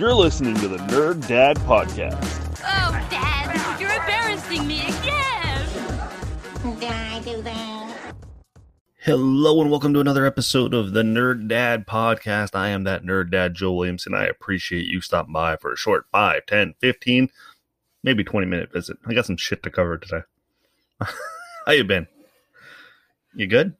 You're 0.00 0.14
listening 0.14 0.54
to 0.54 0.66
the 0.66 0.78
Nerd 0.78 1.28
Dad 1.28 1.58
Podcast. 1.58 2.16
Oh, 2.64 3.06
Dad, 3.10 3.78
you're 3.78 3.92
embarrassing 3.92 4.66
me 4.66 4.80
again. 4.80 5.68
Did 6.80 6.90
I 6.90 7.20
do 7.22 7.42
that? 7.42 8.14
Hello 9.02 9.60
and 9.60 9.70
welcome 9.70 9.92
to 9.92 10.00
another 10.00 10.24
episode 10.24 10.72
of 10.72 10.94
the 10.94 11.02
Nerd 11.02 11.48
Dad 11.48 11.86
Podcast. 11.86 12.54
I 12.54 12.70
am 12.70 12.84
that 12.84 13.02
Nerd 13.02 13.30
Dad, 13.30 13.52
Joe 13.52 13.74
Williamson. 13.74 14.14
I 14.14 14.24
appreciate 14.24 14.86
you 14.86 15.02
stopping 15.02 15.34
by 15.34 15.56
for 15.56 15.70
a 15.70 15.76
short 15.76 16.06
5, 16.10 16.46
10, 16.46 16.76
15, 16.80 17.28
maybe 18.02 18.24
20 18.24 18.46
minute 18.46 18.72
visit. 18.72 18.96
I 19.04 19.12
got 19.12 19.26
some 19.26 19.36
shit 19.36 19.62
to 19.64 19.70
cover 19.70 19.98
today. 19.98 20.22
How 21.66 21.72
you 21.72 21.84
been? 21.84 22.06
You 23.34 23.46
good? 23.46 23.74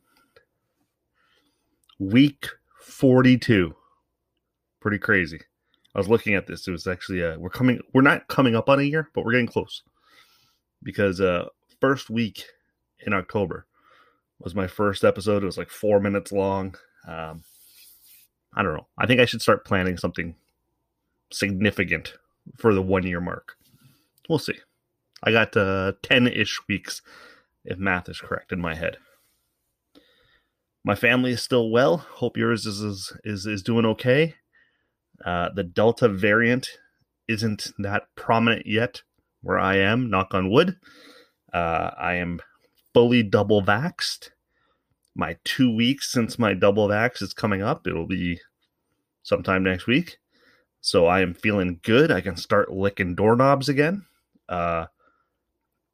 Week 1.99 2.47
42. 2.79 3.75
Pretty 4.83 4.99
crazy. 4.99 5.41
I 5.95 5.99
was 5.99 6.09
looking 6.09 6.35
at 6.35 6.47
this. 6.47 6.69
It 6.69 6.73
was 6.73 6.87
actually 6.87 7.23
uh 7.23 7.39
we're 7.39 7.51
coming 7.51 7.81
we're 7.93 8.03
not 8.03 8.29
coming 8.29 8.55
up 8.55 8.69
on 8.69 8.81
a 8.81 8.85
year, 8.85 9.09
but 9.15 9.25
we're 9.25 9.33
getting 9.33 9.47
close. 9.47 9.83
Because 10.83 11.21
uh 11.21 11.47
first 11.81 12.11
week 12.11 12.45
in 13.07 13.13
October 13.13 13.67
was 14.39 14.55
my 14.55 14.67
first 14.67 15.05
episode. 15.05 15.43
It 15.43 15.47
was 15.47 15.59
like 15.59 15.71
4 15.71 16.01
minutes 16.01 16.33
long. 16.33 16.77
Um 17.07 17.43
I 18.55 18.63
don't 18.63 18.75
know. 18.75 18.87
I 18.99 19.07
think 19.07 19.21
I 19.21 19.25
should 19.25 19.43
start 19.43 19.65
planning 19.65 19.97
something 19.97 20.35
significant 21.33 22.15
for 22.57 22.75
the 22.75 22.83
1 22.83 23.05
year 23.05 23.21
mark. 23.21 23.57
We'll 24.29 24.39
see. 24.39 24.59
I 25.23 25.33
got 25.33 25.57
uh 25.57 25.93
10ish 26.03 26.61
weeks 26.69 27.03
if 27.65 27.79
math 27.79 28.09
is 28.09 28.21
correct 28.21 28.53
in 28.53 28.61
my 28.61 28.75
head. 28.75 28.97
My 30.83 30.95
family 30.95 31.33
is 31.33 31.43
still 31.43 31.71
well. 31.71 31.99
Hope 31.99 32.37
yours 32.37 32.65
is 32.65 33.13
is, 33.25 33.45
is 33.47 33.63
doing 33.63 33.85
okay. 33.85 34.37
Uh, 35.25 35.51
the 35.55 35.65
Delta 35.65 36.09
variant 36.09 36.69
isn't 37.29 37.73
that 37.79 38.05
prominent 38.17 38.67
yet 38.67 39.03
where 39.43 39.59
I 39.59 39.77
am, 39.77 40.11
knock 40.11 40.35
on 40.35 40.51
wood. 40.51 40.77
Uh, 41.53 41.91
I 41.99 42.15
am 42.15 42.41
fully 42.93 43.23
double 43.23 43.63
vaxxed. 43.63 44.31
My 45.15 45.37
two 45.45 45.75
weeks 45.75 46.11
since 46.11 46.39
my 46.39 46.55
double 46.55 46.89
vax 46.89 47.23
is 47.23 47.35
coming 47.35 47.63
up. 47.63 47.87
It'll 47.87 48.07
be 48.07 48.41
sometime 49.23 49.63
next 49.63 49.87
week. 49.87 50.19
So 50.81 51.07
I 51.07 51.21
am 51.21 51.35
feeling 51.35 51.81
good. 51.83 52.11
I 52.11 52.21
can 52.21 52.37
start 52.37 52.73
licking 52.73 53.15
doorknobs 53.15 53.69
again. 53.69 54.07
Uh, 54.49 54.87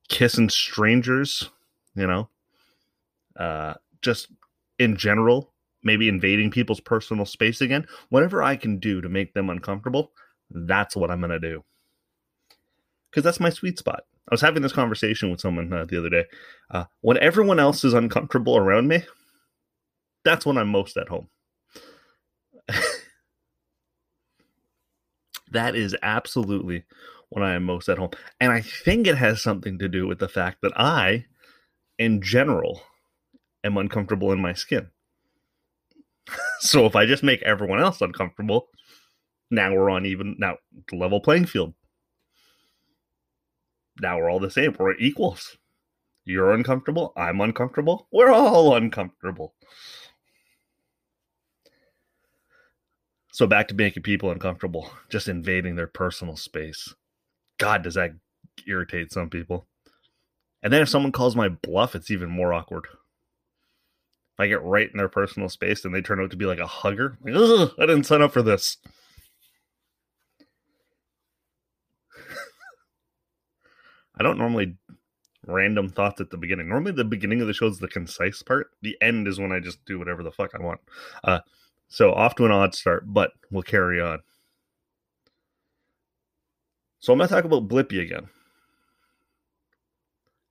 kissing 0.08 0.48
strangers, 0.48 1.50
you 1.94 2.06
know. 2.06 2.28
Uh, 3.36 3.74
just 4.00 4.28
in 4.78 4.96
general, 4.96 5.52
maybe 5.86 6.08
invading 6.08 6.50
people's 6.50 6.80
personal 6.80 7.24
space 7.24 7.60
again, 7.60 7.86
whatever 8.10 8.42
I 8.42 8.56
can 8.56 8.78
do 8.78 9.00
to 9.00 9.08
make 9.08 9.32
them 9.32 9.48
uncomfortable, 9.48 10.12
that's 10.50 10.96
what 10.96 11.10
I'm 11.10 11.20
going 11.20 11.30
to 11.30 11.38
do. 11.38 11.64
Because 13.10 13.22
that's 13.24 13.40
my 13.40 13.50
sweet 13.50 13.78
spot. 13.78 14.02
I 14.28 14.34
was 14.34 14.40
having 14.40 14.62
this 14.62 14.72
conversation 14.72 15.30
with 15.30 15.40
someone 15.40 15.72
uh, 15.72 15.84
the 15.84 15.98
other 15.98 16.10
day. 16.10 16.24
Uh, 16.70 16.84
when 17.00 17.16
everyone 17.18 17.60
else 17.60 17.84
is 17.84 17.94
uncomfortable 17.94 18.56
around 18.56 18.88
me, 18.88 19.04
that's 20.24 20.44
when 20.44 20.58
I'm 20.58 20.68
most 20.68 20.96
at 20.96 21.08
home. 21.08 21.28
that 25.52 25.76
is 25.76 25.96
absolutely 26.02 26.82
when 27.28 27.44
I 27.44 27.54
am 27.54 27.62
most 27.62 27.88
at 27.88 27.98
home. 27.98 28.10
And 28.40 28.50
I 28.50 28.60
think 28.60 29.06
it 29.06 29.16
has 29.16 29.40
something 29.40 29.78
to 29.78 29.88
do 29.88 30.08
with 30.08 30.18
the 30.18 30.28
fact 30.28 30.58
that 30.62 30.72
I, 30.76 31.26
in 31.96 32.20
general, 32.20 32.82
am 33.62 33.76
uncomfortable 33.76 34.32
in 34.32 34.42
my 34.42 34.52
skin. 34.52 34.90
so 36.60 36.86
if 36.86 36.96
I 36.96 37.06
just 37.06 37.22
make 37.22 37.42
everyone 37.42 37.80
else 37.80 38.00
uncomfortable, 38.00 38.68
now 39.50 39.74
we're 39.74 39.90
on 39.90 40.06
even 40.06 40.36
now 40.38 40.56
level 40.92 41.20
playing 41.20 41.46
field. 41.46 41.74
Now 44.00 44.18
we're 44.18 44.30
all 44.30 44.40
the 44.40 44.50
same. 44.50 44.76
We're 44.78 44.94
equals. 44.96 45.56
You're 46.24 46.52
uncomfortable. 46.52 47.12
I'm 47.16 47.40
uncomfortable. 47.40 48.08
We're 48.12 48.32
all 48.32 48.74
uncomfortable. 48.74 49.54
So 53.32 53.46
back 53.46 53.68
to 53.68 53.74
making 53.74 54.02
people 54.02 54.30
uncomfortable, 54.30 54.90
just 55.10 55.28
invading 55.28 55.76
their 55.76 55.86
personal 55.86 56.36
space. 56.36 56.94
God, 57.58 57.82
does 57.82 57.94
that 57.94 58.12
irritate 58.66 59.12
some 59.12 59.28
people? 59.30 59.66
And 60.62 60.72
then 60.72 60.82
if 60.82 60.88
someone 60.88 61.12
calls 61.12 61.36
my 61.36 61.50
bluff, 61.50 61.94
it's 61.94 62.10
even 62.10 62.30
more 62.30 62.52
awkward. 62.52 62.86
I 64.38 64.46
get 64.46 64.62
right 64.62 64.90
in 64.90 64.98
their 64.98 65.08
personal 65.08 65.48
space 65.48 65.84
and 65.84 65.94
they 65.94 66.02
turn 66.02 66.20
out 66.20 66.30
to 66.30 66.36
be 66.36 66.46
like 66.46 66.58
a 66.58 66.66
hugger, 66.66 67.16
like, 67.22 67.34
Ugh, 67.34 67.72
I 67.78 67.86
didn't 67.86 68.04
sign 68.04 68.22
up 68.22 68.32
for 68.32 68.42
this. 68.42 68.76
I 74.18 74.22
don't 74.22 74.38
normally 74.38 74.76
random 75.46 75.88
thoughts 75.88 76.20
at 76.20 76.30
the 76.30 76.36
beginning. 76.36 76.68
Normally, 76.68 76.92
the 76.92 77.04
beginning 77.04 77.40
of 77.40 77.46
the 77.46 77.54
show 77.54 77.66
is 77.66 77.78
the 77.78 77.88
concise 77.88 78.42
part. 78.42 78.70
The 78.82 78.96
end 79.00 79.28
is 79.28 79.38
when 79.38 79.52
I 79.52 79.60
just 79.60 79.84
do 79.86 79.98
whatever 79.98 80.22
the 80.22 80.32
fuck 80.32 80.50
I 80.54 80.62
want. 80.62 80.80
Uh, 81.24 81.40
so 81.88 82.12
off 82.12 82.34
to 82.36 82.44
an 82.44 82.50
odd 82.50 82.74
start, 82.74 83.04
but 83.06 83.32
we'll 83.50 83.62
carry 83.62 84.00
on. 84.00 84.20
So 86.98 87.12
I'm 87.12 87.18
going 87.18 87.28
to 87.28 87.34
talk 87.34 87.44
about 87.44 87.68
Blippi 87.68 88.02
again. 88.02 88.28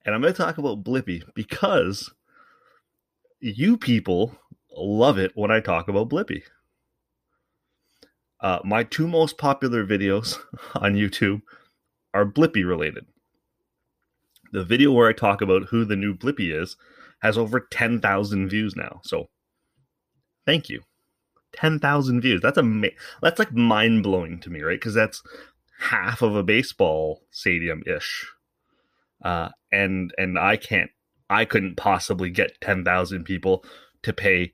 And 0.04 0.14
I'm 0.14 0.22
going 0.22 0.32
to 0.32 0.42
talk 0.42 0.58
about 0.58 0.84
Blippi 0.84 1.22
because 1.34 2.12
you 3.40 3.76
people 3.76 4.36
love 4.76 5.18
it 5.18 5.32
when 5.34 5.50
I 5.50 5.60
talk 5.60 5.88
about 5.88 6.08
Blippi. 6.08 6.42
Uh, 8.40 8.58
my 8.64 8.84
two 8.84 9.08
most 9.08 9.38
popular 9.38 9.86
videos 9.86 10.38
on 10.74 10.94
YouTube 10.94 11.42
are 12.12 12.26
Blippi 12.26 12.66
related. 12.66 13.06
The 14.52 14.64
video 14.64 14.92
where 14.92 15.08
I 15.08 15.12
talk 15.12 15.40
about 15.40 15.64
who 15.64 15.84
the 15.84 15.96
new 15.96 16.14
Blippi 16.14 16.54
is 16.54 16.76
has 17.22 17.38
over 17.38 17.60
10,000 17.60 18.48
views 18.48 18.76
now. 18.76 19.00
So 19.04 19.28
thank 20.44 20.68
you. 20.68 20.82
10,000 21.54 22.20
views. 22.20 22.40
That's 22.42 22.58
a 22.58 22.90
that's 23.22 23.38
like 23.38 23.52
mind 23.52 24.02
blowing 24.02 24.38
to 24.40 24.50
me, 24.50 24.62
right? 24.62 24.78
Because 24.78 24.94
that's 24.94 25.22
half 25.78 26.22
of 26.22 26.36
a 26.36 26.42
baseball 26.42 27.22
stadium 27.30 27.82
ish. 27.86 28.26
Uh, 29.24 29.48
and 29.72 30.12
and 30.18 30.38
I 30.38 30.56
can't 30.56 30.90
I 31.28 31.44
couldn't 31.44 31.76
possibly 31.76 32.30
get 32.30 32.60
10,000 32.60 33.24
people 33.24 33.64
to 34.02 34.12
pay 34.12 34.52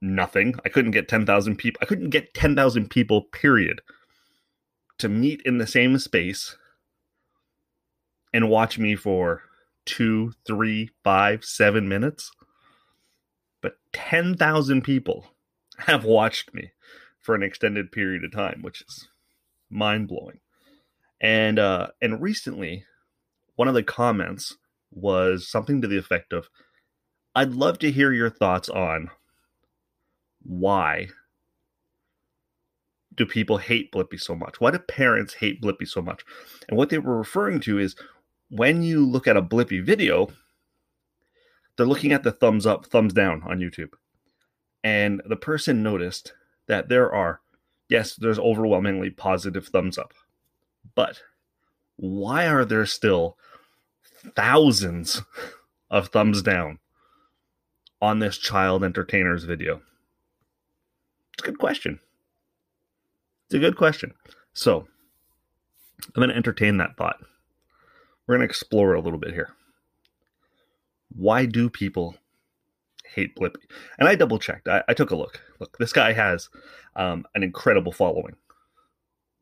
nothing. 0.00 0.54
I 0.64 0.68
couldn't 0.68 0.90
get 0.90 1.08
10,000 1.08 1.56
people. 1.56 1.78
I 1.82 1.86
couldn't 1.86 2.10
get 2.10 2.34
10,000 2.34 2.90
people, 2.90 3.22
period, 3.22 3.80
to 4.98 5.08
meet 5.08 5.40
in 5.44 5.58
the 5.58 5.66
same 5.66 5.98
space 5.98 6.56
and 8.32 8.50
watch 8.50 8.78
me 8.78 8.96
for 8.96 9.42
two, 9.86 10.32
three, 10.46 10.90
five, 11.02 11.44
seven 11.44 11.88
minutes. 11.88 12.30
But 13.62 13.76
10,000 13.92 14.82
people 14.82 15.26
have 15.78 16.04
watched 16.04 16.52
me 16.52 16.72
for 17.20 17.34
an 17.34 17.42
extended 17.42 17.90
period 17.90 18.24
of 18.24 18.32
time, 18.32 18.60
which 18.60 18.82
is 18.82 19.08
mind 19.70 20.08
blowing. 20.08 20.40
And 21.20 21.58
uh, 21.58 21.88
and 22.02 22.20
recently, 22.20 22.84
one 23.56 23.68
of 23.68 23.72
the 23.72 23.82
comments 23.82 24.58
was 24.94 25.48
something 25.48 25.80
to 25.82 25.88
the 25.88 25.98
effect 25.98 26.32
of 26.32 26.48
I'd 27.34 27.52
love 27.52 27.78
to 27.80 27.90
hear 27.90 28.12
your 28.12 28.30
thoughts 28.30 28.68
on 28.68 29.10
why 30.44 31.08
do 33.16 33.26
people 33.26 33.58
hate 33.58 33.92
Blippi 33.92 34.20
so 34.20 34.34
much? 34.34 34.60
Why 34.60 34.70
do 34.70 34.78
parents 34.78 35.34
hate 35.34 35.60
Blippi 35.60 35.86
so 35.86 36.02
much? 36.02 36.24
And 36.68 36.76
what 36.76 36.90
they 36.90 36.98
were 36.98 37.16
referring 37.16 37.60
to 37.60 37.78
is 37.78 37.96
when 38.50 38.82
you 38.82 39.04
look 39.04 39.26
at 39.26 39.36
a 39.36 39.42
Blippi 39.42 39.84
video, 39.84 40.28
they're 41.76 41.86
looking 41.86 42.12
at 42.12 42.22
the 42.22 42.32
thumbs 42.32 42.66
up, 42.66 42.86
thumbs 42.86 43.12
down 43.12 43.42
on 43.44 43.58
YouTube. 43.58 43.90
And 44.82 45.22
the 45.26 45.36
person 45.36 45.82
noticed 45.82 46.34
that 46.66 46.88
there 46.88 47.12
are, 47.12 47.40
yes, 47.88 48.14
there's 48.14 48.38
overwhelmingly 48.38 49.10
positive 49.10 49.66
thumbs 49.66 49.98
up. 49.98 50.12
But 50.94 51.20
why 51.96 52.46
are 52.46 52.64
there 52.64 52.86
still 52.86 53.38
thousands 54.36 55.22
of 55.90 56.08
thumbs 56.08 56.42
down 56.42 56.78
on 58.00 58.18
this 58.18 58.38
child 58.38 58.84
entertainer's 58.84 59.44
video? 59.44 59.82
It's 61.34 61.42
a 61.42 61.50
good 61.50 61.58
question. 61.58 62.00
It's 63.46 63.54
a 63.54 63.58
good 63.58 63.76
question. 63.76 64.14
So, 64.52 64.86
I'm 66.06 66.20
going 66.20 66.28
to 66.28 66.36
entertain 66.36 66.76
that 66.78 66.96
thought. 66.96 67.18
We're 68.26 68.36
going 68.36 68.46
to 68.46 68.50
explore 68.50 68.94
a 68.94 69.00
little 69.00 69.18
bit 69.18 69.32
here. 69.32 69.50
Why 71.14 71.46
do 71.46 71.68
people 71.68 72.16
hate 73.14 73.36
Blippi? 73.36 73.62
And 73.98 74.08
I 74.08 74.14
double 74.14 74.38
checked. 74.38 74.68
I, 74.68 74.82
I, 74.88 74.94
took 74.94 75.10
a 75.10 75.16
look. 75.16 75.40
Look, 75.60 75.78
this 75.78 75.92
guy 75.92 76.12
has 76.12 76.48
um, 76.96 77.26
an 77.34 77.42
incredible 77.42 77.92
following. 77.92 78.36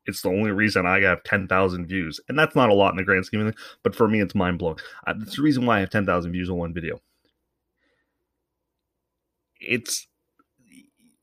It's 0.06 0.22
the 0.22 0.28
only 0.28 0.50
reason 0.50 0.87
I 0.87 1.00
have 1.02 1.22
10,000 1.25 1.87
views. 1.87 2.20
And 2.28 2.38
that's 2.38 2.56
not 2.56 2.70
a 2.70 2.75
lot 2.75 2.90
in 2.90 2.96
the 2.96 3.04
grand 3.04 3.25
scheme 3.25 3.40
of 3.40 3.54
things, 3.54 3.66
but 3.82 3.94
for 3.94 4.08
me, 4.08 4.20
it's 4.20 4.34
mind 4.34 4.58
blowing. 4.58 4.78
Uh, 5.06 5.14
that's 5.16 5.37
the 5.37 5.43
reason 5.43 5.64
why 5.64 5.76
I 5.76 5.81
have 5.81 5.90
10,000 5.90 6.32
views 6.32 6.50
on 6.50 6.56
one 6.56 6.75
video. 6.75 7.00
It's 9.60 10.08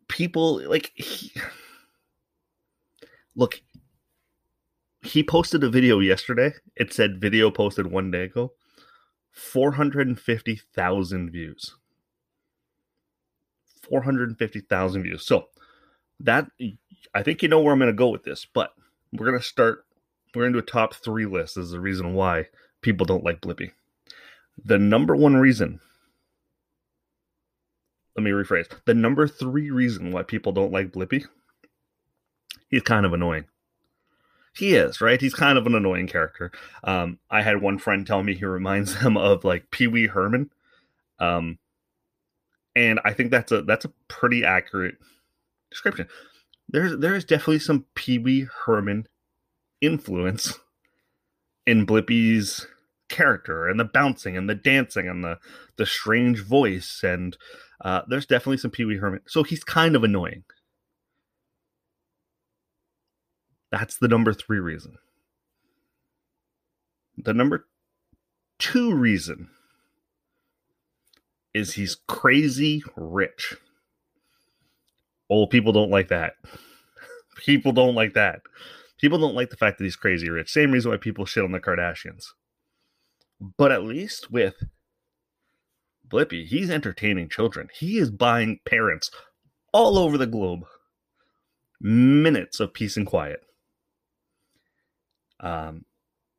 people 0.08 0.62
like, 0.70 0.94
he, 0.96 1.34
Look, 3.40 3.62
he 5.02 5.24
posted 5.24 5.64
a 5.64 5.70
video 5.70 6.00
yesterday. 6.00 6.52
It 6.76 6.92
said 6.92 7.22
video 7.22 7.50
posted 7.50 7.88
one 7.88 8.12
day 8.12 8.24
ago. 8.24 8.52
450,000 9.32 11.32
views. 11.32 11.76
450,000 13.90 15.04
views. 15.04 15.26
So 15.26 15.48
that 16.22 16.50
I 17.14 17.24
think 17.24 17.42
you 17.42 17.50
know 17.50 17.60
where 17.62 17.74
I'm 17.74 17.80
going 17.80 17.92
to 17.92 17.94
go 17.94 18.10
with 18.10 18.24
this, 18.24 18.46
but 18.54 18.74
we're 19.14 19.28
going 19.28 19.40
to 19.40 19.46
start 19.46 19.86
we're 20.36 20.44
going 20.44 20.54
to 20.54 20.62
do 20.62 20.64
a 20.64 20.72
top 20.72 20.94
3 20.94 21.26
list 21.26 21.58
as 21.58 21.72
the 21.72 21.80
reason 21.80 22.14
why 22.14 22.46
people 22.82 23.06
don't 23.06 23.24
like 23.24 23.42
Blippi. 23.42 23.72
The 24.64 24.78
number 24.78 25.16
one 25.16 25.36
reason 25.36 25.80
let 28.16 28.24
me 28.24 28.32
rephrase. 28.32 28.68
The 28.86 28.94
number 28.94 29.28
3 29.28 29.72
reason 29.72 30.12
why 30.12 30.24
people 30.24 30.52
don't 30.52 30.74
like 30.74 30.92
Blippi 30.92 31.26
he's 32.70 32.84
kind 32.84 33.06
of 33.06 33.14
annoying. 33.14 33.46
He 34.56 34.76
is, 34.76 35.00
right? 35.02 35.20
He's 35.20 35.34
kind 35.34 35.58
of 35.58 35.66
an 35.68 35.76
annoying 35.76 36.08
character. 36.08 36.52
Um, 36.84 37.20
I 37.30 37.42
had 37.42 37.62
one 37.62 37.78
friend 37.78 38.06
tell 38.06 38.24
me 38.24 38.36
he 38.36 38.46
reminds 38.46 38.96
him 39.02 39.18
of 39.18 39.44
like 39.44 39.72
Pee 39.72 39.88
Wee 39.88 40.08
Herman. 40.08 40.52
Um, 41.20 41.60
and 42.76 43.00
I 43.04 43.14
think 43.14 43.32
that's 43.32 43.52
a 43.52 43.62
that's 43.64 43.86
a 43.86 43.92
pretty 44.08 44.46
accurate 44.46 44.96
description. 45.70 46.08
There's 46.68 46.98
there's 46.98 47.26
definitely 47.26 47.60
some 47.60 47.86
Pee 47.96 48.18
Wee 48.18 48.48
Herman 48.66 49.08
influence 49.82 50.60
in 51.66 51.86
Blippi's 51.86 52.68
character 53.10 53.68
and 53.68 53.80
the 53.80 53.86
bouncing 53.86 54.38
and 54.38 54.50
the 54.50 54.56
dancing 54.56 55.08
and 55.08 55.24
the 55.24 55.40
the 55.78 55.86
strange 55.86 56.44
voice 56.44 57.02
and 57.04 57.38
uh, 57.82 58.02
there's 58.08 58.26
definitely 58.26 58.58
some 58.58 58.72
Pee 58.72 58.86
Wee 58.86 58.98
Herman. 58.98 59.22
So 59.28 59.44
he's 59.44 59.64
kind 59.64 59.96
of 59.96 60.04
annoying. 60.04 60.44
That's 63.72 63.98
the 63.98 64.08
number 64.08 64.34
three 64.34 64.60
reason. 64.60 64.98
The 67.18 67.34
number 67.34 67.68
two 68.58 68.94
reason 68.94 69.50
is 71.54 71.74
he's 71.74 71.98
crazy 72.08 72.84
rich. 72.96 73.56
Old 75.30 75.50
people 75.50 75.72
don't 75.72 75.92
like 75.92 76.08
that. 76.10 76.34
People 77.38 77.72
don't 77.72 77.96
like 77.96 78.14
that. 78.16 78.42
People 79.00 79.18
don't 79.18 79.36
like 79.36 79.50
the 79.50 79.56
fact 79.56 79.78
that 79.78 79.86
he's 79.86 79.96
crazy 79.96 80.30
rich. 80.30 80.52
Same 80.52 80.72
reason 80.72 80.92
why 80.92 80.98
people 80.98 81.26
shit 81.26 81.46
on 81.46 81.54
the 81.54 81.60
Kardashians. 81.62 82.26
But 83.58 83.72
at 83.72 83.84
least 83.84 84.30
with 84.30 84.56
Blippi, 86.06 86.46
he's 86.46 86.70
entertaining 86.70 87.30
children. 87.30 87.70
He 87.74 87.98
is 87.98 88.12
buying 88.12 88.60
parents 88.66 89.10
all 89.72 89.98
over 89.98 90.18
the 90.18 90.28
globe 90.28 90.66
minutes 91.82 92.60
of 92.60 92.74
peace 92.74 92.98
and 92.98 93.08
quiet. 93.08 93.42
Um, 95.40 95.86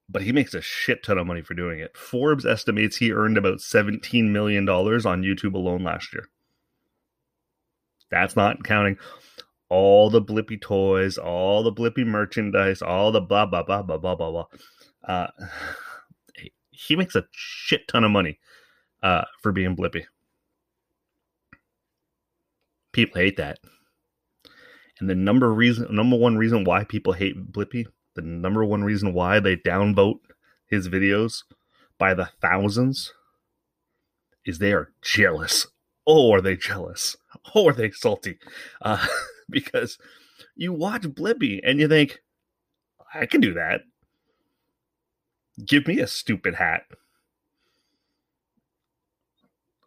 but 0.08 0.22
he 0.22 0.32
makes 0.32 0.54
a 0.54 0.60
shit 0.60 1.02
ton 1.02 1.18
of 1.18 1.26
money 1.26 1.42
for 1.42 1.54
doing 1.54 1.78
it. 1.78 1.96
Forbes 1.96 2.44
estimates 2.44 2.96
he 2.96 3.12
earned 3.12 3.38
about 3.38 3.58
$17 3.58 4.28
million 4.30 4.68
on 4.68 5.22
YouTube 5.22 5.54
alone 5.54 5.82
last 5.82 6.12
year. 6.12 6.28
That's 8.10 8.36
not 8.36 8.64
counting 8.64 8.98
all 9.68 10.10
the 10.10 10.22
Blippi 10.22 10.60
toys, 10.60 11.16
all 11.16 11.62
the 11.62 11.72
Blippi 11.72 12.04
merchandise, 12.04 12.82
all 12.82 13.12
the 13.12 13.20
blah, 13.20 13.46
blah, 13.46 13.62
blah, 13.62 13.82
blah, 13.82 13.98
blah, 13.98 14.14
blah, 14.14 14.30
blah. 14.30 14.46
Uh, 15.06 15.28
he 16.70 16.96
makes 16.96 17.14
a 17.14 17.24
shit 17.30 17.86
ton 17.88 18.04
of 18.04 18.10
money 18.10 18.38
uh, 19.02 19.24
for 19.42 19.52
being 19.52 19.76
Blippi. 19.76 20.04
People 22.92 23.20
hate 23.20 23.36
that. 23.36 23.58
And 24.98 25.08
the 25.08 25.14
number 25.14 25.52
reason, 25.52 25.94
number 25.94 26.16
one 26.16 26.36
reason 26.36 26.64
why 26.64 26.84
people 26.84 27.12
hate 27.12 27.52
Blippi 27.52 27.86
the 28.14 28.22
number 28.22 28.64
one 28.64 28.82
reason 28.82 29.12
why 29.12 29.40
they 29.40 29.56
downvote 29.56 30.18
his 30.66 30.88
videos 30.88 31.44
by 31.98 32.14
the 32.14 32.28
thousands 32.40 33.12
is 34.44 34.58
they 34.58 34.72
are 34.72 34.92
jealous. 35.02 35.66
Oh, 36.06 36.32
are 36.32 36.40
they 36.40 36.56
jealous? 36.56 37.16
Oh, 37.54 37.68
are 37.68 37.72
they 37.72 37.90
salty? 37.90 38.38
Uh, 38.82 39.04
because 39.50 39.98
you 40.56 40.72
watch 40.74 41.02
Blippi 41.02 41.60
and 41.64 41.80
you 41.80 41.88
think, 41.88 42.20
I 43.14 43.24
can 43.24 43.40
do 43.40 43.54
that. 43.54 43.80
Give 45.64 45.86
me 45.86 46.00
a 46.00 46.06
stupid 46.06 46.54
hat. 46.54 46.82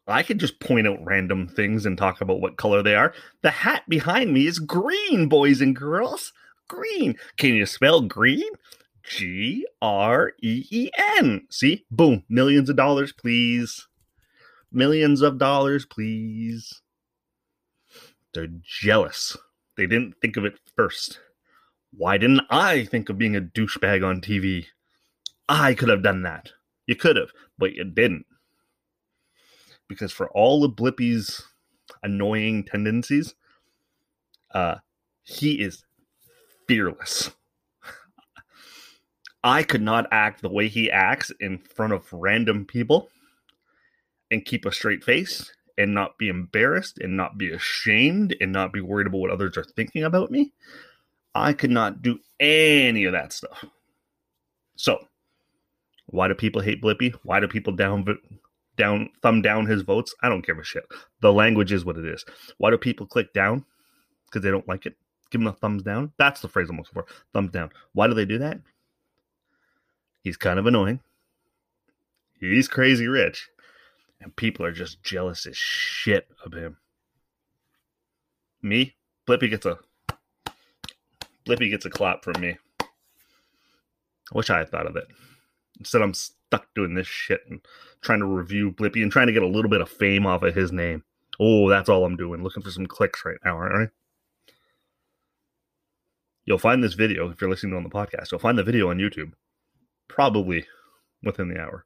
I 0.08 0.24
can 0.24 0.40
just 0.40 0.60
point 0.60 0.88
out 0.88 1.06
random 1.06 1.48
things 1.48 1.86
and 1.86 1.98
talk 1.98 2.22
about 2.22 2.42
what 2.42 2.58
color 2.58 2.82
they 2.82 2.96
are. 2.96 3.14
The 3.44 3.52
hat 3.52 3.84
behind 3.88 4.34
me 4.34 4.48
is 4.48 4.60
green, 4.60 5.30
boys 5.30 5.62
and 5.62 5.76
girls 5.76 6.34
green. 6.68 7.16
Can 7.38 7.54
you 7.54 7.66
spell 7.66 8.02
green? 8.02 8.50
G 9.04 9.66
R 9.82 10.34
E 10.42 10.66
E 10.72 10.90
N. 10.98 11.46
See? 11.50 11.86
Boom. 11.92 12.24
Millions 12.30 12.70
of 12.70 12.76
dollars, 12.76 13.12
please. 13.12 13.88
Millions 14.72 15.22
of 15.22 15.38
dollars, 15.38 15.86
please. 15.86 16.82
They're 18.34 18.48
jealous. 18.64 19.38
They 19.78 19.88
didn't 19.88 20.16
think 20.22 20.38
of 20.38 20.46
it 20.46 20.60
first. 20.76 21.20
Why 21.96 22.18
didn't 22.18 22.42
I 22.50 22.86
think 22.86 23.10
of 23.10 23.18
being 23.18 23.36
a 23.36 23.42
douchebag 23.42 24.06
on 24.06 24.22
TV? 24.22 24.66
I 25.48 25.74
could 25.74 25.90
have 25.90 26.04
done 26.04 26.24
that. 26.24 26.52
You 26.88 26.96
could 26.96 27.16
have, 27.16 27.30
but 27.58 27.74
you 27.74 27.84
didn't. 27.84 28.26
Because 29.88 30.12
for 30.12 30.30
all 30.32 30.64
of 30.64 30.72
Blippi's 30.72 31.44
annoying 32.02 32.64
tendencies, 32.64 33.36
uh, 34.54 34.76
he 35.24 35.62
is 35.62 35.84
fearless. 36.68 37.32
I 39.44 39.64
could 39.64 39.82
not 39.82 40.08
act 40.12 40.42
the 40.42 40.50
way 40.50 40.68
he 40.70 40.90
acts 40.90 41.32
in 41.40 41.60
front 41.60 41.94
of 41.94 42.12
random 42.12 42.66
people 42.66 43.10
and 44.32 44.46
keep 44.46 44.66
a 44.66 44.72
straight 44.72 45.04
face 45.04 45.52
and 45.78 45.94
not 45.94 46.18
be 46.18 46.30
embarrassed 46.30 47.00
and 47.00 47.18
not 47.18 47.38
be 47.38 47.52
ashamed 47.52 48.36
and 48.40 48.52
not 48.52 48.74
be 48.74 48.82
worried 48.82 49.08
about 49.08 49.20
what 49.20 49.32
others 49.32 49.58
are 49.58 49.64
thinking 49.64 50.04
about 50.04 50.32
me. 50.32 50.52
I 51.36 51.54
could 51.54 51.72
not 51.72 52.02
do 52.02 52.20
any 52.40 53.06
of 53.06 53.14
that 53.14 53.34
stuff. 53.34 53.66
So, 54.76 55.08
why 56.08 56.28
do 56.28 56.36
people 56.36 56.62
hate 56.62 56.82
Blippi? 56.82 57.14
Why 57.24 57.40
do 57.40 57.48
people 57.48 57.74
down 57.74 58.06
down 58.78 59.10
thumb 59.22 59.42
down 59.42 59.66
his 59.66 59.82
votes? 59.82 60.14
I 60.22 60.30
don't 60.30 60.46
give 60.46 60.60
a 60.60 60.64
shit. 60.64 60.86
The 61.22 61.34
language 61.34 61.72
is 61.72 61.86
what 61.86 61.98
it 61.98 62.06
is. 62.06 62.24
Why 62.58 62.70
do 62.70 62.78
people 62.78 63.08
click 63.08 63.34
down? 63.34 63.66
Because 64.26 64.44
they 64.44 64.52
don't 64.52 64.68
like 64.68 64.86
it 64.86 64.96
give 65.34 65.42
him 65.42 65.48
a 65.48 65.54
thumbs 65.54 65.84
down. 65.84 66.14
That's 66.18 66.42
the 66.42 66.48
phrase 66.48 66.70
I'm 66.70 66.78
looking 66.78 66.94
for. 66.94 67.06
Thumbs 67.34 67.52
down. 67.52 67.72
Why 67.94 68.08
do 68.08 68.14
they 68.14 68.24
do 68.24 68.38
that? 68.38 68.62
He's 70.24 70.38
kind 70.38 70.60
of 70.60 70.68
annoying. 70.68 71.02
He's 72.40 72.68
crazy 72.68 73.08
rich. 73.08 73.50
And 74.24 74.36
people 74.36 74.66
are 74.66 74.72
just 74.72 75.04
jealous 75.04 75.46
as 75.46 75.58
shit 75.58 76.28
of 76.46 76.54
him. 76.54 76.78
Me, 78.62 78.96
Blippi 79.28 79.50
gets 79.50 79.66
a 79.66 79.78
Blippi 81.46 81.70
gets 81.70 81.86
a 81.86 81.90
clap 81.90 82.24
from 82.24 82.40
me. 82.40 82.58
I 82.80 82.86
wish 84.34 84.50
I 84.50 84.60
had 84.60 84.70
thought 84.70 84.88
of 84.88 84.96
it. 84.96 85.08
Instead, 85.78 86.02
I'm 86.02 86.14
stuck 86.14 86.68
doing 86.74 86.94
this 86.94 87.08
shit 87.08 87.42
and 87.50 87.60
trying 88.02 88.20
to 88.20 88.26
review 88.26 88.72
Blippi 88.72 89.04
and 89.04 89.12
trying 89.12 89.28
to 89.28 89.34
get 89.34 89.44
a 89.44 89.48
little 89.48 89.70
bit 89.70 89.82
of 89.82 89.90
fame 89.90 90.26
off 90.26 90.44
of 90.44 90.56
his 90.56 90.72
name. 90.72 91.04
Oh, 91.40 91.70
that's 91.70 91.90
all 91.90 92.06
I'm 92.06 92.16
doing. 92.16 92.44
Looking 92.44 92.64
for 92.64 92.72
some 92.72 92.86
clicks 92.86 93.26
right 93.26 93.38
now, 93.44 93.58
aren't 93.58 93.90
I? 93.90 94.54
You'll 96.46 96.58
find 96.58 96.84
this 96.84 96.94
video 96.94 97.30
if 97.30 97.42
you're 97.42 97.50
listening 97.50 97.76
on 97.76 97.84
the 97.84 97.90
podcast. 97.90 98.32
You'll 98.32 98.40
find 98.40 98.58
the 98.58 98.64
video 98.64 98.90
on 98.90 98.98
YouTube, 98.98 99.34
probably 100.08 100.66
within 101.24 101.50
the 101.50 101.60
hour. 101.60 101.86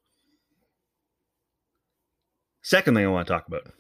Second 2.68 2.96
thing 2.96 3.06
I 3.06 3.08
want 3.08 3.26
to 3.26 3.34
talk 3.34 3.48
about. 3.48 3.64
I'm 3.66 3.74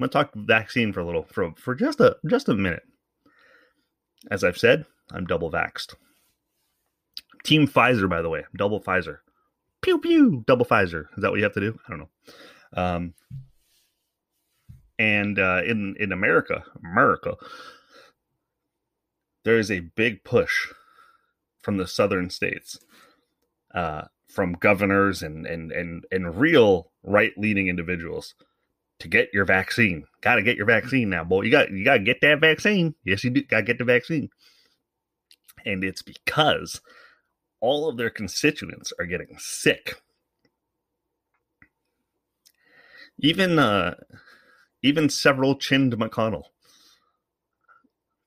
going 0.00 0.10
to 0.10 0.12
talk 0.12 0.34
vaccine 0.34 0.92
for 0.92 1.00
a 1.00 1.06
little, 1.06 1.24
for 1.32 1.54
for 1.56 1.74
just 1.74 1.98
a 1.98 2.18
just 2.28 2.50
a 2.50 2.54
minute. 2.54 2.82
As 4.30 4.44
I've 4.44 4.58
said, 4.58 4.84
I'm 5.10 5.24
double 5.24 5.50
vaxxed. 5.50 5.94
Team 7.42 7.66
Pfizer, 7.66 8.06
by 8.06 8.20
the 8.20 8.28
way, 8.28 8.44
double 8.54 8.82
Pfizer. 8.82 9.20
Pew 9.80 9.98
pew, 9.98 10.44
double 10.46 10.66
Pfizer. 10.66 11.06
Is 11.16 11.22
that 11.22 11.30
what 11.30 11.38
you 11.38 11.44
have 11.44 11.54
to 11.54 11.60
do? 11.60 11.78
I 11.86 11.90
don't 11.90 12.00
know. 12.00 12.08
Um, 12.74 13.14
and 14.98 15.38
uh, 15.38 15.62
in 15.64 15.96
in 15.98 16.12
America, 16.12 16.64
America, 16.84 17.36
there 19.44 19.56
is 19.56 19.70
a 19.70 19.80
big 19.80 20.22
push 20.22 20.66
from 21.62 21.78
the 21.78 21.86
southern 21.86 22.28
states, 22.28 22.78
uh, 23.74 24.02
from 24.30 24.52
governors 24.54 25.22
and 25.22 25.46
and 25.46 25.72
and 25.72 26.04
and 26.10 26.36
real 26.36 26.90
right 27.02 27.32
leaning 27.36 27.68
individuals 27.68 28.34
to 29.00 29.08
get 29.08 29.30
your 29.32 29.44
vaccine. 29.44 30.04
Got 30.20 30.36
to 30.36 30.42
get 30.42 30.56
your 30.56 30.66
vaccine 30.66 31.10
now, 31.10 31.24
boy. 31.24 31.42
You 31.42 31.50
got 31.50 31.70
you 31.70 31.84
got 31.84 31.94
to 31.94 32.04
get 32.04 32.20
that 32.20 32.40
vaccine. 32.40 32.94
Yes, 33.04 33.24
you 33.24 33.30
do. 33.30 33.42
Got 33.42 33.58
to 33.58 33.62
get 33.64 33.78
the 33.78 33.84
vaccine. 33.84 34.30
And 35.66 35.82
it's 35.84 36.02
because 36.02 36.80
all 37.60 37.88
of 37.88 37.96
their 37.96 38.10
constituents 38.10 38.92
are 38.98 39.06
getting 39.06 39.36
sick. 39.38 40.00
Even 43.18 43.58
uh, 43.58 43.96
even 44.82 45.08
several 45.10 45.56
chinned 45.56 45.94
McConnell 45.96 46.44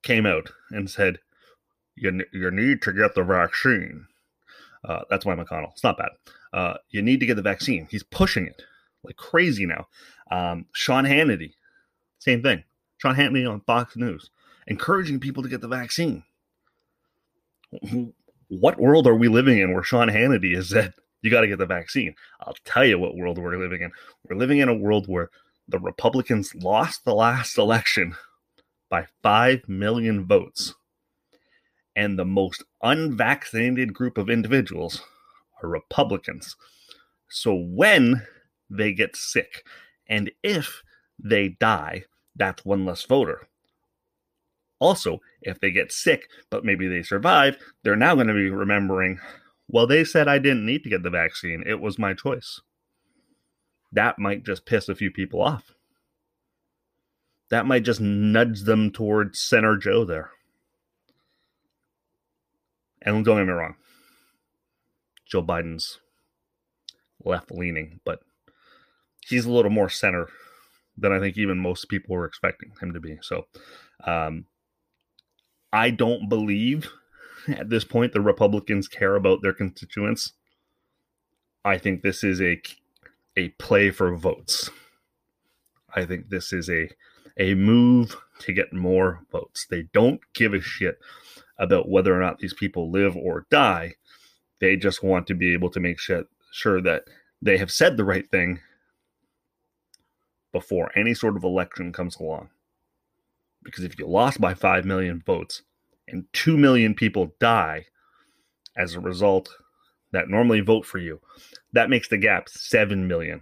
came 0.04 0.26
out 0.26 0.52
and 0.70 0.90
said, 0.90 1.20
"You 1.96 2.24
you 2.32 2.52
need 2.52 2.82
to 2.84 2.94
get 2.94 3.16
the 3.16 3.24
vaccine." 3.24 4.08
Uh, 4.84 5.02
that's 5.10 5.26
why 5.26 5.36
McConnell. 5.36 5.72
It's 5.72 5.84
not 5.84 5.98
bad. 5.98 6.10
Uh, 6.52 6.76
you 6.90 7.02
need 7.02 7.20
to 7.20 7.26
get 7.26 7.36
the 7.36 7.42
vaccine. 7.42 7.88
He's 7.90 8.04
pushing 8.04 8.48
it 8.48 8.62
like 9.04 9.16
crazy 9.16 9.66
now. 9.66 9.88
Um, 10.32 10.66
Sean 10.74 11.06
Hannity, 11.06 11.54
same 12.20 12.42
thing. 12.42 12.64
Sean 12.98 13.16
Hannity 13.16 13.50
on 13.50 13.62
Fox 13.62 13.96
News, 13.96 14.30
encouraging 14.68 15.20
people 15.20 15.44
to 15.44 15.50
get 15.50 15.62
the 15.62 15.68
vaccine. 15.68 16.24
What 18.50 18.80
world 18.80 19.08
are 19.08 19.16
we 19.16 19.30
living 19.30 19.58
in 19.58 19.74
where 19.74 19.84
Sean 19.84 20.10
Hannity 20.10 20.56
has 20.56 20.70
said 20.70 20.94
you 21.22 21.32
got 21.32 21.42
to 21.42 21.48
get 21.48 21.58
the 21.58 21.66
vaccine? 21.66 22.16
I'll 22.40 22.56
tell 22.66 22.86
you 22.86 23.00
what 23.00 23.16
world 23.16 23.38
we're 23.38 23.58
living 23.58 23.82
in. 23.82 23.92
We're 24.30 24.38
living 24.38 24.60
in 24.60 24.70
a 24.70 24.76
world 24.76 25.08
where 25.08 25.30
the 25.68 25.80
Republicans 25.80 26.54
lost 26.56 27.04
the 27.04 27.16
last 27.16 27.58
election 27.58 28.16
by 28.90 29.08
5 29.24 29.68
million 29.68 30.26
votes. 30.26 30.76
And 31.96 32.18
the 32.18 32.26
most 32.26 32.64
unvaccinated 32.82 33.94
group 33.94 34.18
of 34.18 34.30
individuals 34.30 35.02
are 35.62 35.70
Republicans. 35.70 36.56
So 37.30 37.54
when 37.54 38.26
they 38.70 38.94
get 38.94 39.16
sick 39.16 39.66
and 40.08 40.32
if 40.44 40.84
they 41.24 41.50
die, 41.50 42.06
that's 42.36 42.66
one 42.66 42.86
less 42.86 43.04
voter. 43.04 43.48
Also, 44.80 45.22
if 45.42 45.60
they 45.60 45.72
get 45.72 45.92
sick, 45.92 46.28
but 46.50 46.66
maybe 46.66 46.88
they 46.88 47.04
survive, 47.04 47.58
they're 47.84 47.96
now 47.96 48.16
going 48.16 48.28
to 48.28 48.34
be 48.34 48.50
remembering, 48.50 49.20
well, 49.70 49.88
they 49.88 50.04
said 50.04 50.28
I 50.28 50.40
didn't 50.40 50.66
need 50.66 50.84
to 50.84 50.90
get 50.90 51.04
the 51.04 51.10
vaccine. 51.10 51.64
It 51.66 51.80
was 51.80 51.98
my 51.98 52.14
choice. 52.14 52.60
That 53.94 54.20
might 54.20 54.44
just 54.44 54.66
piss 54.66 54.90
a 54.90 54.96
few 54.96 55.10
people 55.10 55.42
off. 55.42 55.72
That 57.50 57.66
might 57.66 57.84
just 57.84 58.02
nudge 58.02 58.64
them 58.64 58.92
towards 58.92 59.40
Center 59.40 59.78
Joe 59.78 60.04
there. 60.04 60.32
And 63.04 63.24
don't 63.26 63.38
get 63.38 63.46
me 63.46 63.52
wrong, 63.52 63.76
Joe 65.26 65.44
Biden's 65.44 66.00
left 67.24 67.52
leaning, 67.52 68.00
but 68.06 68.20
he's 69.28 69.46
a 69.46 69.52
little 69.52 69.72
more 69.72 69.90
center 69.90 70.30
than 70.98 71.12
I 71.12 71.20
think 71.20 71.38
even 71.38 71.58
most 71.60 71.90
people 71.90 72.16
were 72.16 72.26
expecting 72.26 72.72
him 72.80 72.94
to 72.94 73.00
be. 73.00 73.18
So 73.22 73.46
um, 74.06 74.46
I 75.72 75.90
don't 75.90 76.30
believe 76.30 76.90
at 77.48 77.70
this 77.70 77.84
point 77.84 78.14
the 78.14 78.22
Republicans 78.22 78.88
care 78.88 79.16
about 79.16 79.42
their 79.42 79.54
constituents. 79.54 80.34
I 81.66 81.78
think 81.78 82.02
this 82.02 82.24
is 82.24 82.42
a 82.42 82.62
a 83.36 83.50
play 83.50 83.90
for 83.90 84.16
votes. 84.16 84.70
I 85.96 86.06
think 86.06 86.30
this 86.30 86.54
is 86.54 86.70
a 86.70 86.90
a 87.38 87.56
move 87.56 88.16
to 88.40 88.54
get 88.54 88.74
more 88.74 89.22
votes. 89.32 89.66
They 89.70 89.84
don't 89.94 90.22
give 90.34 90.54
a 90.54 90.62
shit 90.62 91.00
about 91.58 91.90
whether 91.90 92.16
or 92.16 92.22
not 92.22 92.40
these 92.40 92.54
people 92.54 92.92
live 92.92 93.16
or 93.16 93.46
die. 93.50 93.96
They 94.60 94.76
just 94.76 95.04
want 95.04 95.28
to 95.28 95.36
be 95.36 95.54
able 95.54 95.70
to 95.72 95.80
make 95.80 96.00
sure, 96.00 96.26
sure 96.52 96.82
that 96.82 97.04
they 97.42 97.58
have 97.58 97.72
said 97.72 97.98
the 97.98 98.06
right 98.06 98.30
thing 98.30 98.60
before 100.52 100.92
any 100.96 101.14
sort 101.14 101.36
of 101.36 101.44
election 101.44 101.92
comes 101.92 102.18
along. 102.18 102.50
Because 103.64 103.84
if 103.84 103.98
you 103.98 104.08
lost 104.08 104.40
by 104.42 104.54
5 104.54 104.86
million 104.86 105.22
votes 105.26 105.64
and 106.08 106.26
2 106.34 106.58
million 106.58 106.94
people 106.94 107.34
die 107.40 107.86
as 108.76 108.94
a 108.94 109.00
result 109.00 109.56
that 110.12 110.30
normally 110.30 110.62
vote 110.62 110.86
for 110.86 111.00
you, 111.00 111.20
that 111.72 111.90
makes 111.90 112.08
the 112.08 112.18
gap 112.18 112.50
7 112.50 113.08
million. 113.08 113.42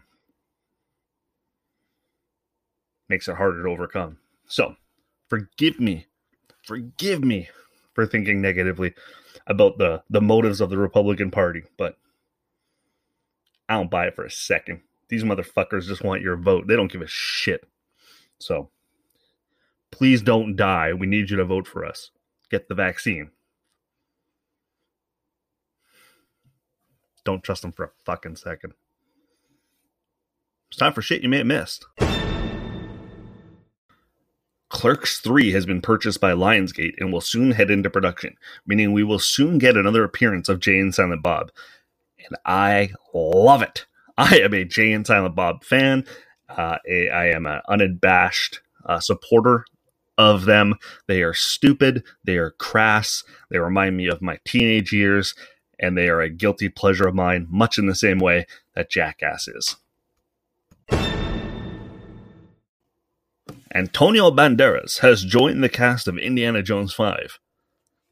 Makes 3.09 3.27
it 3.27 3.35
harder 3.35 3.63
to 3.63 3.69
overcome. 3.69 4.17
So, 4.47 4.75
forgive 5.27 5.79
me. 5.79 6.07
Forgive 6.63 7.23
me 7.23 7.49
for 7.93 8.05
thinking 8.05 8.41
negatively 8.41 8.93
about 9.47 9.77
the 9.77 10.03
the 10.09 10.21
motives 10.21 10.61
of 10.61 10.69
the 10.69 10.77
Republican 10.77 11.31
Party, 11.31 11.63
but 11.77 11.97
I 13.67 13.75
don't 13.75 13.91
buy 13.91 14.07
it 14.07 14.15
for 14.15 14.25
a 14.25 14.31
second. 14.31 14.81
These 15.09 15.23
motherfuckers 15.23 15.87
just 15.87 16.03
want 16.03 16.21
your 16.21 16.37
vote. 16.37 16.67
They 16.67 16.75
don't 16.75 16.91
give 16.91 17.01
a 17.01 17.07
shit. 17.07 17.67
So 18.39 18.69
please 19.91 20.21
don't 20.21 20.55
die. 20.55 20.93
We 20.93 21.07
need 21.07 21.29
you 21.29 21.37
to 21.37 21.45
vote 21.45 21.67
for 21.67 21.85
us. 21.85 22.11
Get 22.49 22.67
the 22.67 22.75
vaccine. 22.75 23.31
Don't 27.23 27.43
trust 27.43 27.61
them 27.61 27.71
for 27.71 27.85
a 27.85 27.91
fucking 28.05 28.37
second. 28.37 28.73
It's 30.69 30.77
time 30.77 30.93
for 30.93 31.01
shit 31.01 31.21
you 31.21 31.29
may 31.29 31.39
have 31.39 31.47
missed. 31.47 31.85
Clerks 34.81 35.19
3 35.19 35.51
has 35.51 35.67
been 35.67 35.79
purchased 35.79 36.19
by 36.19 36.31
Lionsgate 36.31 36.95
and 36.97 37.13
will 37.13 37.21
soon 37.21 37.51
head 37.51 37.69
into 37.69 37.87
production, 37.87 38.35
meaning 38.65 38.91
we 38.91 39.03
will 39.03 39.19
soon 39.19 39.59
get 39.59 39.77
another 39.77 40.03
appearance 40.03 40.49
of 40.49 40.59
Jay 40.59 40.79
and 40.79 40.91
Silent 40.91 41.21
Bob. 41.21 41.51
And 42.17 42.35
I 42.47 42.89
love 43.13 43.61
it. 43.61 43.85
I 44.17 44.39
am 44.39 44.55
a 44.55 44.65
Jay 44.65 44.91
and 44.91 45.05
Silent 45.05 45.35
Bob 45.35 45.63
fan. 45.63 46.03
Uh, 46.49 46.77
I 46.89 47.27
am 47.27 47.45
an 47.45 47.61
unabashed 47.69 48.61
uh, 48.83 48.99
supporter 48.99 49.65
of 50.17 50.45
them. 50.45 50.73
They 51.05 51.21
are 51.21 51.35
stupid. 51.35 52.03
They 52.23 52.37
are 52.37 52.49
crass. 52.49 53.23
They 53.51 53.59
remind 53.59 53.97
me 53.97 54.07
of 54.07 54.23
my 54.23 54.39
teenage 54.45 54.91
years, 54.91 55.35
and 55.79 55.95
they 55.95 56.09
are 56.09 56.21
a 56.21 56.29
guilty 56.29 56.69
pleasure 56.69 57.07
of 57.07 57.13
mine, 57.13 57.45
much 57.51 57.77
in 57.77 57.85
the 57.85 57.93
same 57.93 58.17
way 58.17 58.47
that 58.73 58.89
Jackass 58.89 59.47
is. 59.47 59.75
Antonio 63.73 64.31
Banderas 64.31 64.99
has 64.99 65.23
joined 65.23 65.63
the 65.63 65.69
cast 65.69 66.07
of 66.07 66.17
Indiana 66.17 66.61
Jones 66.61 66.93
5 66.93 67.39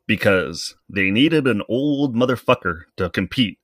because 0.08 0.76
they 0.90 1.12
needed 1.12 1.48
an 1.48 1.62
old 1.68 2.16
motherfucker 2.16 2.84
to 2.98 3.10
compete 3.10 3.60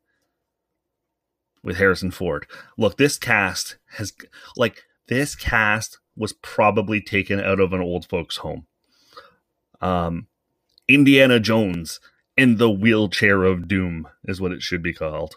with 1.64 1.78
Harrison 1.78 2.12
Ford. 2.12 2.46
Look, 2.78 2.98
this 2.98 3.18
cast 3.18 3.78
has 3.98 4.14
like 4.58 4.84
this 5.08 5.36
cast 5.36 6.00
was 6.16 6.34
probably 6.34 7.02
taken 7.02 7.40
out 7.40 7.60
of 7.60 7.74
an 7.74 7.82
old 7.82 8.06
folks 8.08 8.38
home. 8.38 8.68
Um 9.82 10.28
Indiana 10.88 11.40
Jones 11.40 12.00
in 12.38 12.58
the 12.58 12.70
wheelchair 12.70 13.44
of 13.44 13.68
doom 13.68 14.08
is 14.25 14.42
what 14.42 14.52
it 14.52 14.62
should 14.62 14.84
be 14.84 14.94
called. 14.94 15.36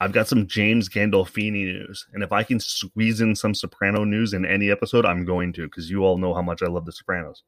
I've 0.00 0.12
got 0.12 0.28
some 0.28 0.46
James 0.46 0.88
Gandolfini 0.88 1.64
news, 1.64 2.06
and 2.12 2.22
if 2.22 2.32
I 2.32 2.44
can 2.44 2.60
squeeze 2.60 3.20
in 3.20 3.34
some 3.34 3.54
Soprano 3.54 4.04
news 4.04 4.32
in 4.32 4.46
any 4.46 4.70
episode, 4.70 5.04
I'm 5.04 5.24
going 5.24 5.52
to 5.54 5.62
because 5.62 5.90
you 5.90 6.04
all 6.04 6.18
know 6.18 6.34
how 6.34 6.42
much 6.42 6.62
I 6.62 6.66
love 6.66 6.84
The 6.86 6.92
Sopranos. 6.92 7.42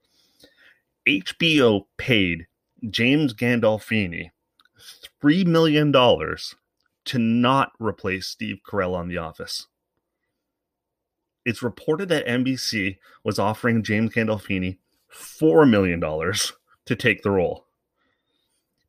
HBO 1.07 1.87
paid 1.97 2.47
James 2.89 3.35
Gandolfini 3.35 4.31
$3 5.23 5.47
million 5.47 5.93
to 5.93 7.19
not 7.19 7.73
replace 7.79 8.27
Steve 8.27 8.59
Carell 8.67 8.95
on 8.95 9.09
The 9.09 9.19
Office. 9.19 9.69
It's 11.45 11.63
reported 11.63 12.09
that 12.09 12.27
NBC 12.27 12.99
was 13.25 13.39
offering 13.39 13.83
James 13.83 14.13
Gandolfini 14.13 14.79
$4 15.13 15.69
million 15.69 16.01
to 16.01 16.97
take 16.97 17.23
the 17.23 17.31
role. 17.31 17.67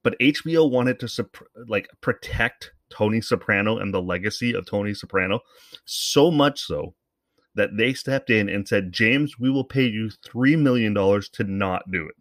But 0.03 0.19
HBO 0.19 0.69
wanted 0.69 0.99
to 0.99 1.29
like 1.67 1.87
protect 2.01 2.71
Tony 2.91 3.21
Soprano 3.21 3.77
and 3.77 3.93
the 3.93 4.01
legacy 4.01 4.53
of 4.53 4.65
Tony 4.65 4.93
Soprano 4.93 5.39
so 5.85 6.29
much 6.31 6.61
so 6.61 6.95
that 7.55 7.77
they 7.77 7.93
stepped 7.93 8.29
in 8.29 8.49
and 8.49 8.67
said, 8.67 8.93
"James, 8.93 9.39
we 9.39 9.49
will 9.49 9.63
pay 9.63 9.85
you 9.85 10.09
3 10.09 10.55
million 10.55 10.93
dollars 10.93 11.29
to 11.29 11.43
not 11.43 11.91
do 11.91 12.07
it." 12.07 12.15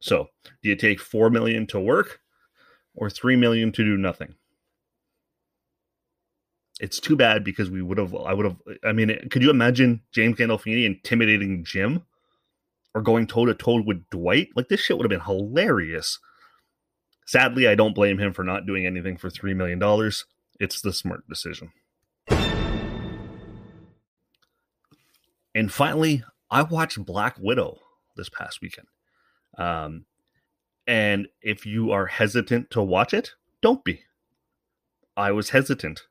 So, 0.00 0.28
do 0.62 0.68
you 0.68 0.76
take 0.76 1.00
4 1.00 1.30
million 1.30 1.66
to 1.68 1.80
work 1.80 2.20
or 2.94 3.08
3 3.08 3.36
million 3.36 3.70
to 3.72 3.84
do 3.84 3.96
nothing? 3.96 4.34
It's 6.80 6.98
too 6.98 7.14
bad 7.14 7.44
because 7.44 7.70
we 7.70 7.82
would 7.82 7.98
have 7.98 8.14
I 8.14 8.34
would 8.34 8.46
have 8.46 8.56
I 8.84 8.92
mean, 8.92 9.16
could 9.30 9.42
you 9.42 9.50
imagine 9.50 10.02
James 10.10 10.36
Gandolfini 10.36 10.84
intimidating 10.84 11.64
Jim 11.64 12.02
or 12.94 13.02
going 13.02 13.28
toe 13.28 13.46
to 13.46 13.54
toe 13.54 13.80
with 13.82 14.08
Dwight? 14.10 14.48
Like 14.56 14.68
this 14.68 14.80
shit 14.80 14.98
would 14.98 15.04
have 15.04 15.10
been 15.10 15.20
hilarious. 15.20 16.18
Sadly, 17.26 17.68
I 17.68 17.74
don't 17.74 17.94
blame 17.94 18.18
him 18.18 18.32
for 18.32 18.44
not 18.44 18.66
doing 18.66 18.86
anything 18.86 19.16
for 19.16 19.30
$3 19.30 19.54
million. 19.56 19.80
It's 20.60 20.80
the 20.80 20.92
smart 20.92 21.28
decision. 21.28 21.72
And 25.54 25.70
finally, 25.70 26.24
I 26.50 26.62
watched 26.62 27.04
Black 27.04 27.36
Widow 27.38 27.78
this 28.16 28.28
past 28.28 28.60
weekend. 28.60 28.88
Um, 29.58 30.06
and 30.86 31.28
if 31.42 31.66
you 31.66 31.92
are 31.92 32.06
hesitant 32.06 32.70
to 32.70 32.82
watch 32.82 33.14
it, 33.14 33.32
don't 33.60 33.84
be. 33.84 34.02
I 35.16 35.32
was 35.32 35.50
hesitant. 35.50 36.02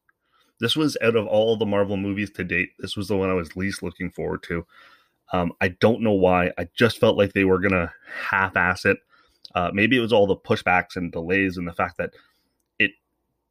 This 0.59 0.75
was 0.75 0.95
out 1.01 1.15
of 1.15 1.25
all 1.25 1.57
the 1.57 1.65
Marvel 1.65 1.97
movies 1.97 2.29
to 2.31 2.43
date, 2.43 2.69
this 2.79 2.95
was 2.95 3.07
the 3.07 3.17
one 3.17 3.29
I 3.29 3.33
was 3.33 3.55
least 3.55 3.81
looking 3.81 4.11
forward 4.11 4.43
to. 4.43 4.65
Um, 5.33 5.53
I 5.59 5.69
don't 5.69 6.01
know 6.01 6.11
why. 6.13 6.51
I 6.57 6.67
just 6.75 6.99
felt 6.99 7.17
like 7.17 7.33
they 7.33 7.45
were 7.45 7.59
going 7.59 7.71
to 7.71 7.91
half 8.29 8.55
ass 8.55 8.85
it. 8.85 8.97
Uh, 9.55 9.71
maybe 9.74 9.98
it 9.98 10.01
was 10.01 10.13
all 10.13 10.27
the 10.27 10.36
pushbacks 10.36 10.95
and 10.95 11.12
delays 11.12 11.57
and 11.57 11.67
the 11.67 11.74
fact 11.74 11.98
that 11.98 12.12
it 12.79 12.91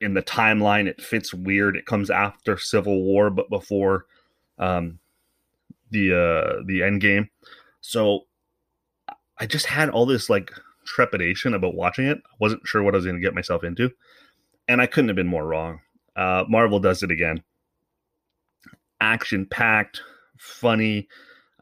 in 0.00 0.14
the 0.14 0.22
timeline 0.22 0.86
it 0.86 1.00
fits 1.00 1.34
weird. 1.34 1.76
It 1.76 1.86
comes 1.86 2.10
after 2.10 2.56
Civil 2.56 3.02
War, 3.02 3.30
but 3.30 3.50
before 3.50 4.06
um, 4.58 4.98
the 5.90 6.12
uh 6.12 6.62
the 6.66 6.82
end 6.82 7.00
game. 7.00 7.28
So 7.80 8.26
I 9.38 9.46
just 9.46 9.66
had 9.66 9.90
all 9.90 10.06
this 10.06 10.30
like 10.30 10.50
trepidation 10.84 11.54
about 11.54 11.74
watching 11.74 12.06
it. 12.06 12.18
I 12.18 12.36
wasn't 12.38 12.66
sure 12.66 12.82
what 12.82 12.94
I 12.94 12.98
was 12.98 13.04
going 13.04 13.16
to 13.16 13.22
get 13.22 13.34
myself 13.34 13.64
into, 13.64 13.90
and 14.68 14.80
I 14.80 14.86
couldn't 14.86 15.08
have 15.08 15.16
been 15.16 15.26
more 15.26 15.46
wrong. 15.46 15.80
Uh, 16.16 16.44
Marvel 16.48 16.80
does 16.80 17.02
it 17.02 17.10
again. 17.10 17.42
Action 19.00 19.46
packed, 19.46 20.02
funny, 20.36 21.08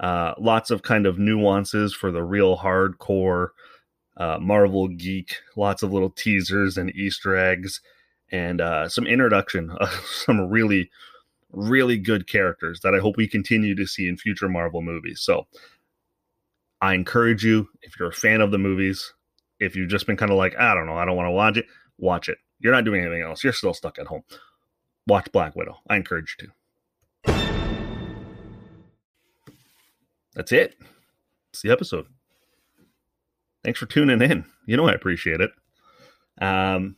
uh, 0.00 0.34
lots 0.38 0.70
of 0.70 0.82
kind 0.82 1.06
of 1.06 1.18
nuances 1.18 1.94
for 1.94 2.10
the 2.10 2.22
real 2.22 2.56
hardcore 2.56 3.48
uh, 4.18 4.38
Marvel 4.40 4.88
geek. 4.88 5.36
Lots 5.56 5.82
of 5.82 5.92
little 5.92 6.10
teasers 6.10 6.76
and 6.76 6.94
Easter 6.94 7.36
eggs, 7.36 7.80
and 8.30 8.60
uh, 8.60 8.88
some 8.88 9.06
introduction 9.06 9.70
of 9.80 9.90
some 10.06 10.48
really, 10.48 10.90
really 11.50 11.96
good 11.96 12.26
characters 12.26 12.80
that 12.82 12.94
I 12.94 12.98
hope 12.98 13.16
we 13.16 13.28
continue 13.28 13.74
to 13.76 13.86
see 13.86 14.08
in 14.08 14.16
future 14.16 14.48
Marvel 14.48 14.82
movies. 14.82 15.20
So 15.22 15.46
I 16.80 16.94
encourage 16.94 17.44
you, 17.44 17.68
if 17.82 17.98
you're 17.98 18.10
a 18.10 18.12
fan 18.12 18.40
of 18.40 18.50
the 18.50 18.58
movies, 18.58 19.12
if 19.60 19.74
you've 19.74 19.90
just 19.90 20.06
been 20.06 20.16
kind 20.16 20.30
of 20.30 20.36
like, 20.36 20.56
I 20.58 20.74
don't 20.74 20.86
know, 20.86 20.96
I 20.96 21.04
don't 21.04 21.16
want 21.16 21.26
to 21.26 21.32
watch 21.32 21.56
it, 21.56 21.66
watch 21.98 22.28
it. 22.28 22.38
You're 22.60 22.72
not 22.72 22.84
doing 22.84 23.02
anything 23.02 23.22
else. 23.22 23.42
You're 23.42 23.52
still 23.52 23.74
stuck 23.74 23.98
at 23.98 24.06
home. 24.06 24.22
Watch 25.06 25.30
Black 25.32 25.56
Widow. 25.56 25.78
I 25.88 25.96
encourage 25.96 26.36
you 26.40 26.48
to. 26.48 26.52
That's 30.34 30.52
it. 30.52 30.76
It's 31.52 31.62
the 31.62 31.70
episode. 31.70 32.06
Thanks 33.64 33.78
for 33.78 33.86
tuning 33.86 34.22
in. 34.22 34.44
You 34.66 34.76
know 34.76 34.88
I 34.88 34.92
appreciate 34.92 35.40
it. 35.40 35.50
Um, 36.40 36.96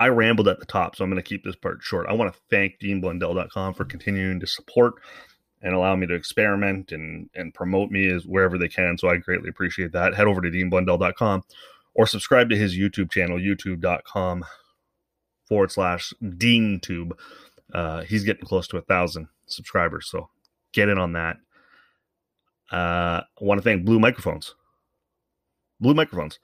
I 0.00 0.08
rambled 0.08 0.48
at 0.48 0.58
the 0.58 0.66
top, 0.66 0.96
so 0.96 1.04
I'm 1.04 1.10
going 1.10 1.22
to 1.22 1.28
keep 1.28 1.44
this 1.44 1.54
part 1.54 1.82
short. 1.82 2.08
I 2.08 2.14
want 2.14 2.32
to 2.32 2.40
thank 2.50 2.80
DeanBlundell.com 2.80 3.74
for 3.74 3.84
continuing 3.84 4.40
to 4.40 4.46
support 4.46 4.94
and 5.62 5.74
allow 5.74 5.94
me 5.94 6.06
to 6.08 6.14
experiment 6.14 6.90
and 6.90 7.30
and 7.34 7.54
promote 7.54 7.90
me 7.90 8.08
as 8.08 8.26
wherever 8.26 8.58
they 8.58 8.68
can. 8.68 8.98
So 8.98 9.08
I 9.08 9.18
greatly 9.18 9.48
appreciate 9.48 9.92
that. 9.92 10.14
Head 10.14 10.26
over 10.26 10.40
to 10.40 10.50
DeanBlundell.com 10.50 11.44
or 11.94 12.06
subscribe 12.06 12.50
to 12.50 12.56
his 12.56 12.76
YouTube 12.76 13.12
channel, 13.12 13.38
youtube.com 13.38 14.44
forward 15.46 15.70
slash 15.70 16.12
DeanTube. 16.22 17.12
Uh, 17.72 18.02
he's 18.02 18.24
getting 18.24 18.44
close 18.44 18.66
to 18.68 18.78
a 18.78 18.82
thousand 18.82 19.28
subscribers, 19.46 20.08
so 20.10 20.28
get 20.72 20.88
in 20.88 20.98
on 20.98 21.12
that. 21.12 21.36
Uh, 22.70 23.22
I 23.22 23.44
want 23.44 23.58
to 23.58 23.62
thank 23.62 23.84
Blue 23.84 23.98
Microphones. 24.00 24.54
Blue 25.80 25.94
Microphones, 25.94 26.38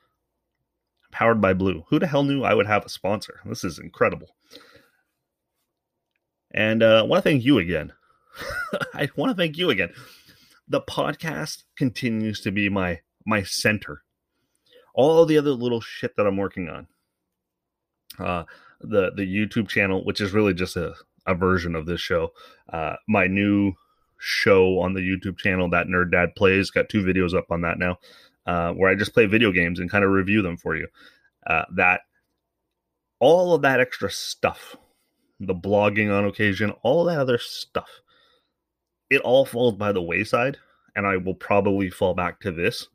powered 1.13 1.41
by 1.41 1.55
Blue. 1.55 1.85
Who 1.89 1.99
the 1.99 2.07
hell 2.07 2.25
knew 2.25 2.43
I 2.43 2.55
would 2.55 2.67
have 2.67 2.85
a 2.85 2.89
sponsor? 2.89 3.41
This 3.45 3.63
is 3.63 3.79
incredible. 3.79 4.35
And 6.53 6.83
uh, 6.83 7.01
I 7.01 7.03
want 7.03 7.23
to 7.23 7.31
thank 7.31 7.45
you 7.45 7.59
again. 7.59 7.93
I 8.95 9.09
want 9.17 9.31
to 9.31 9.37
thank 9.37 9.57
you 9.57 9.71
again. 9.71 9.91
The 10.67 10.81
podcast 10.81 11.65
continues 11.77 12.41
to 12.41 12.51
be 12.51 12.69
my 12.69 13.01
my 13.25 13.43
center. 13.43 14.03
All 14.95 15.25
the 15.25 15.39
other 15.39 15.51
little 15.51 15.81
shit 15.81 16.17
that 16.17 16.27
I'm 16.27 16.37
working 16.37 16.69
on. 16.69 16.87
Uh, 18.19 18.45
the 18.81 19.13
the 19.15 19.23
YouTube 19.23 19.69
channel, 19.69 20.05
which 20.05 20.21
is 20.21 20.33
really 20.33 20.55
just 20.55 20.77
a, 20.77 20.95
a 21.27 21.35
version 21.35 21.75
of 21.75 21.87
this 21.87 22.01
show. 22.01 22.33
Uh, 22.73 22.97
my 23.07 23.27
new 23.27 23.75
show 24.19 24.79
on 24.81 24.95
the 24.95 25.01
YouTube 25.01 25.39
channel 25.39 25.71
that 25.71 25.87
Nerd 25.87 26.11
Dad 26.13 26.35
plays. 26.37 26.71
Got 26.71 26.89
two 26.89 27.05
videos 27.05 27.35
up 27.35 27.51
on 27.51 27.63
that 27.63 27.79
now, 27.79 27.99
uh, 28.47 28.73
where 28.73 28.91
I 28.91 28.95
just 28.95 29.15
play 29.15 29.27
video 29.27 29.53
games 29.53 29.81
and 29.81 29.91
kind 29.91 30.05
of 30.05 30.11
review 30.11 30.43
them 30.43 30.57
for 30.57 30.77
you. 30.77 30.89
Uh, 31.47 31.65
that 31.75 32.03
all 33.21 33.55
of 33.55 33.63
that 33.63 33.81
extra 33.81 34.11
stuff, 34.11 34.77
the 35.41 35.55
blogging 35.55 36.13
on 36.13 36.25
occasion, 36.25 36.73
all 36.83 37.05
that 37.05 37.19
other 37.19 37.39
stuff, 37.39 37.89
it 39.11 39.21
all 39.23 39.47
falls 39.47 39.75
by 39.75 39.93
the 39.93 40.03
wayside, 40.03 40.59
and 40.95 41.07
I 41.07 41.17
will 41.17 41.35
probably 41.35 41.91
fall 41.91 42.15
back 42.15 42.41
to 42.41 42.53
this 42.53 42.89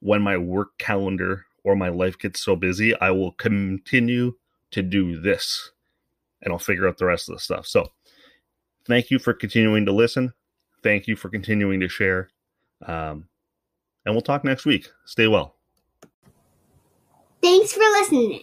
when 0.00 0.22
my 0.22 0.36
work 0.36 0.76
calendar 0.78 1.46
or 1.64 1.74
my 1.74 1.88
life 1.88 2.18
gets 2.18 2.40
so 2.40 2.54
busy. 2.54 2.94
I 3.00 3.10
will 3.10 3.32
continue 3.32 4.34
to 4.70 4.82
do 4.82 5.20
this, 5.20 5.72
and 6.42 6.52
I'll 6.52 6.58
figure 6.58 6.86
out 6.86 6.98
the 6.98 7.06
rest 7.06 7.28
of 7.28 7.34
the 7.34 7.40
stuff. 7.40 7.66
So 7.66 7.88
thank 8.86 9.10
you 9.10 9.18
for 9.18 9.32
continuing 9.32 9.86
to 9.86 9.92
listen. 9.92 10.32
Thank 10.84 11.08
you 11.08 11.16
for 11.16 11.30
continuing 11.30 11.80
to 11.80 11.88
share. 11.88 12.28
Um, 12.86 13.26
and 14.04 14.14
we'll 14.14 14.20
talk 14.20 14.44
next 14.44 14.66
week. 14.66 14.86
Stay 15.06 15.26
well. 15.26 15.56
Thanks 17.42 17.72
for 17.72 17.80
listening. 17.80 18.42